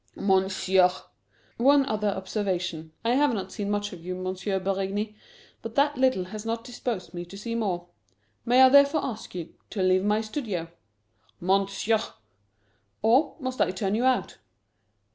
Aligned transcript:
"Monsieur!" 0.15 0.89
"One 1.57 1.85
other 1.85 2.07
observation. 2.07 2.91
I 3.05 3.11
have 3.11 3.35
not 3.35 3.51
seen 3.51 3.69
much 3.69 3.93
of 3.93 4.03
you, 4.03 4.15
M. 4.17 4.33
Beringy, 4.63 5.15
but 5.61 5.75
that 5.75 5.95
little 5.95 6.23
has 6.23 6.43
not 6.43 6.63
disposed 6.63 7.13
me 7.13 7.23
to 7.25 7.37
see 7.37 7.53
more. 7.53 7.85
May 8.43 8.63
I 8.63 8.69
therefore 8.69 9.05
ask 9.05 9.35
you 9.35 9.53
to 9.69 9.83
leave 9.83 10.03
my 10.03 10.21
studio?" 10.21 10.69
"Monsieur!" 11.39 12.01
"Or 13.03 13.35
must 13.39 13.61
I 13.61 13.69
turn 13.69 13.93
you 13.93 14.05
out?" 14.05 14.37